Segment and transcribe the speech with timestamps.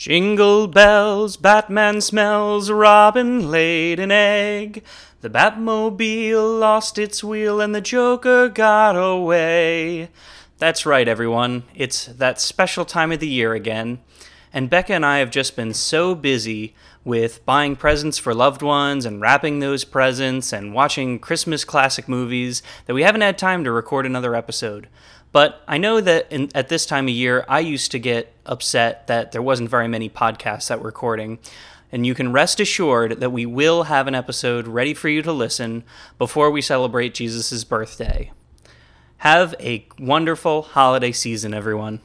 [0.00, 4.82] Jingle bells, Batman smells, Robin laid an egg.
[5.20, 10.08] The Batmobile lost its wheel and the Joker got away.
[10.56, 11.64] That's right, everyone.
[11.74, 13.98] It's that special time of the year again.
[14.52, 16.74] And Becca and I have just been so busy
[17.04, 22.62] with buying presents for loved ones and wrapping those presents and watching Christmas classic movies
[22.86, 24.88] that we haven't had time to record another episode.
[25.32, 29.06] But I know that in, at this time of year, I used to get upset
[29.06, 31.38] that there wasn't very many podcasts that were recording.
[31.92, 35.32] And you can rest assured that we will have an episode ready for you to
[35.32, 35.82] listen
[36.18, 38.30] before we celebrate Jesus' birthday.
[39.18, 41.98] Have a wonderful holiday season, everyone.